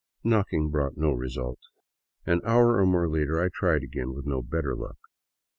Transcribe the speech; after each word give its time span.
..."Knocking 0.23 0.71
brought 0.71 0.97
no 0.97 1.11
result. 1.11 1.59
An 2.25 2.41
hour 2.43 2.77
or 2.79 2.87
more 2.87 3.07
later 3.07 3.39
I 3.39 3.49
tried 3.53 3.83
again, 3.83 4.15
with 4.15 4.25
no 4.25 4.41
better 4.41 4.75
luck. 4.75 4.97